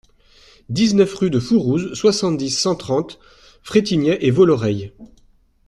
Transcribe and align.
dix-neuf 0.69 1.13
rue 1.13 1.29
de 1.29 1.39
Fourouze, 1.39 1.93
soixante-dix, 1.93 2.49
cent 2.57 2.75
trente, 2.75 3.19
Fretigney-et-Velloreille 3.61 4.93